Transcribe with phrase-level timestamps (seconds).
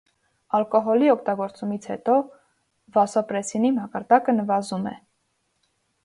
[0.59, 2.15] Ալկոհոլի օգտագործումից հետո
[2.95, 4.95] վասոպրեսինի մակարդակը նվազում է։